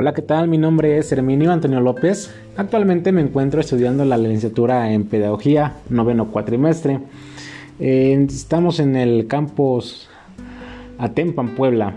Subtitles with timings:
[0.00, 0.46] Hola, ¿qué tal?
[0.46, 2.32] Mi nombre es Herminio Antonio López.
[2.56, 7.00] Actualmente me encuentro estudiando la licenciatura en Pedagogía, noveno cuatrimestre.
[7.80, 10.08] Estamos en el campus
[10.98, 11.94] Atempan, Puebla.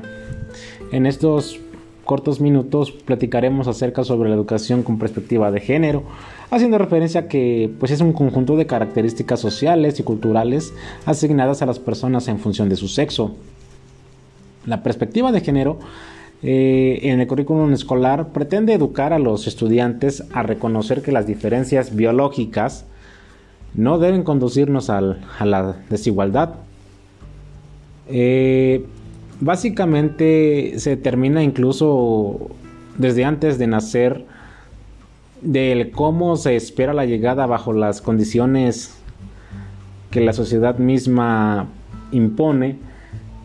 [0.92, 1.60] En estos
[2.04, 6.02] cortos minutos platicaremos acerca sobre la educación con perspectiva de género,
[6.50, 10.74] haciendo referencia a que pues, es un conjunto de características sociales y culturales
[11.06, 13.36] asignadas a las personas en función de su sexo.
[14.66, 15.78] La perspectiva de género
[16.44, 21.96] eh, en el currículum escolar pretende educar a los estudiantes a reconocer que las diferencias
[21.96, 22.86] biológicas
[23.76, 26.56] no deben conducirnos a la desigualdad.
[28.10, 28.86] Eh,
[29.40, 32.50] básicamente se determina incluso
[32.98, 34.26] desde antes de nacer
[35.42, 38.98] del cómo se espera la llegada bajo las condiciones
[40.10, 41.68] que la sociedad misma
[42.12, 42.78] impone,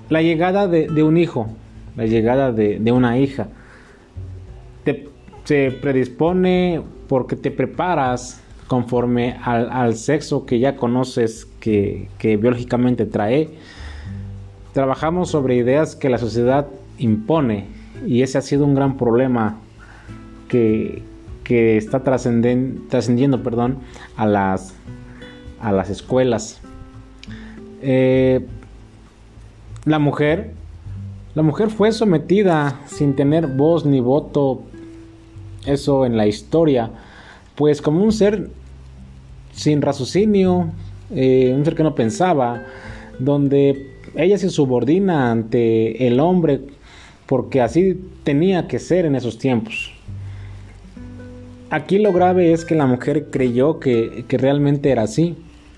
[0.08, 1.48] la llegada de un hijo,
[1.96, 3.48] la llegada de, una hija.
[4.84, 5.08] Te,
[5.44, 13.50] se predispone porque te preparas conforme al, sexo que ya conoces que, biológicamente trae.
[14.72, 16.66] Trabajamos sobre ideas que la sociedad
[16.98, 17.66] impone
[18.06, 19.58] y ese ha sido un gran problema
[20.48, 21.02] que,
[21.48, 23.78] está trascendiendo perdón,
[24.16, 24.74] a, las,
[25.60, 26.60] a las escuelas.
[27.82, 28.44] Eh,
[29.84, 30.54] la mujer
[31.36, 34.62] la mujer fue sometida sin tener voz ni voto,
[35.66, 36.90] eso en la historia,
[37.54, 38.48] pues como un ser
[39.52, 40.70] sin raciocinio,
[41.14, 42.64] eh, un ser que no pensaba,
[43.18, 46.62] donde ella se subordina ante el hombre
[47.26, 49.92] porque así tenía que ser en esos tiempos.
[51.68, 55.36] Aquí lo grave es que la mujer creyó que, que realmente era así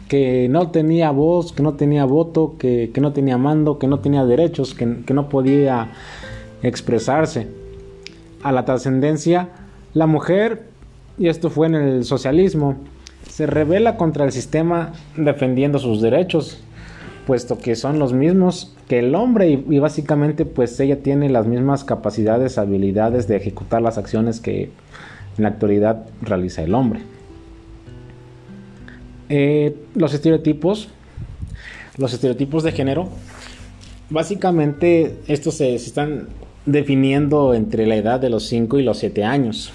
[0.08, 4.24] que no tenía voz, que no tenía voto, que, no tenía mando, que no tenía
[4.24, 5.92] derechos, que, no podía
[6.62, 7.46] expresarse.
[8.42, 9.50] A la trascendencia,
[9.94, 10.64] la mujer,
[11.18, 12.76] y esto fue en el socialismo,
[13.28, 16.62] se revela contra el sistema defendiendo sus derechos,
[17.26, 21.46] puesto que son los mismos que el hombre y, y básicamente pues ella tiene las
[21.46, 24.70] mismas capacidades, habilidades de ejecutar las acciones que
[25.36, 27.00] en la actualidad realiza el hombre.
[29.28, 30.88] Eh, los estereotipos,
[31.98, 33.08] los estereotipos de género,
[34.08, 36.28] básicamente estos se, están
[36.64, 39.72] definiendo entre la edad de los 5 y los 7 años.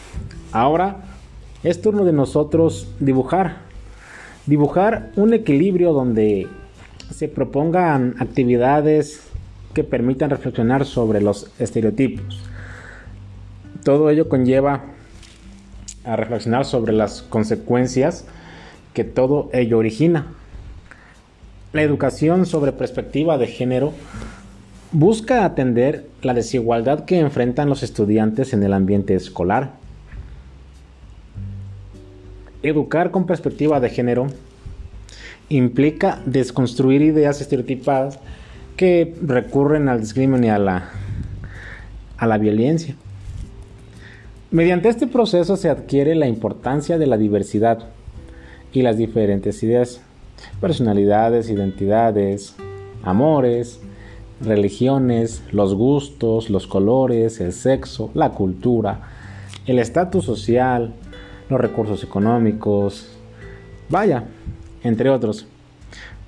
[0.52, 1.04] Ahora
[1.64, 3.58] es turno de nosotros dibujar,
[4.48, 6.48] dibujar un equilibrio donde
[7.12, 9.22] se propongan actividades
[9.74, 12.40] que permitan reflexionar sobre los estereotipos.
[13.84, 14.86] Todo ello conlleva
[16.06, 18.26] a reflexionar sobre las consecuencias
[18.94, 20.28] que todo ello origina.
[21.74, 23.94] La educación sobre perspectiva de género
[24.92, 29.72] busca atender la desigualdad que enfrentan los estudiantes en el ambiente escolar.
[32.62, 34.28] Educar con perspectiva de género
[35.50, 38.20] implica desconstruir ideas estereotipadas
[38.78, 40.90] que recurren al discrimen y a la,
[42.18, 42.96] a la violencia.
[44.52, 47.90] Mediante este proceso se adquiere la importancia de la diversidad,
[48.74, 50.02] y las diferentes ideas,
[50.60, 52.56] personalidades, identidades,
[53.04, 53.80] amores,
[54.42, 59.02] religiones, los gustos, los colores, el sexo, la cultura,
[59.68, 60.94] el estatus social,
[61.50, 63.10] los recursos económicos,
[63.90, 64.26] vaya,
[64.84, 65.46] entre otros.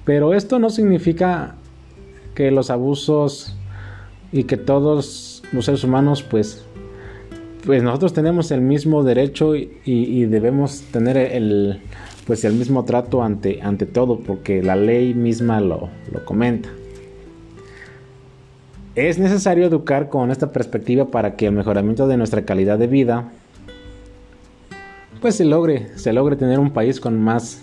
[0.05, 1.55] Pero esto no significa
[2.35, 3.55] que los abusos
[4.31, 6.63] y que todos los seres humanos pues
[7.65, 11.81] pues nosotros tenemos el mismo derecho y debemos tener el,
[12.25, 16.69] pues el mismo trato ante, ante todo, porque la ley misma lo, lo comenta.
[18.95, 23.31] Es necesario educar con esta perspectiva para que el mejoramiento de nuestra calidad de vida
[25.21, 27.61] pues se logre, se logre tener un país con más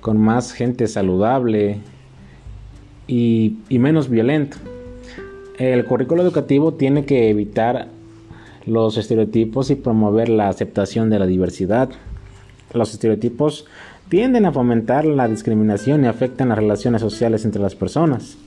[0.00, 1.80] con más gente saludable
[3.08, 4.56] y, y menos violento.
[5.58, 7.88] El currículo educativo tiene que evitar
[8.66, 11.88] los estereotipos y promover la aceptación de la diversidad,
[12.76, 13.66] los estereotipos
[14.08, 18.38] tienden a fomentar la discriminación y afectan las relaciones sociales entre las personas.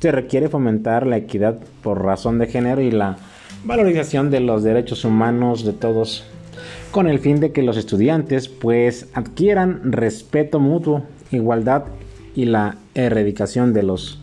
[0.00, 3.16] Se requiere fomentar la equidad por razón de género y la
[3.64, 6.24] valorización de los derechos humanos de todos
[6.90, 11.84] con el fin de que los estudiantes pues adquieran respeto mutuo, igualdad
[12.34, 14.18] y la erradicación de los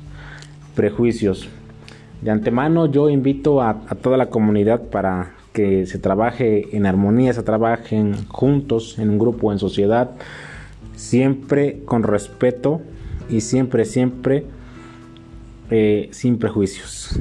[0.75, 1.48] prejuicios.
[2.21, 7.31] De antemano yo invito a, a toda la comunidad para que se trabaje en armonía,
[7.33, 10.11] se trabajen juntos, en un grupo, en sociedad,
[10.95, 12.81] siempre con respeto
[13.29, 14.45] y siempre, siempre
[15.69, 17.19] eh, sin prejuicios.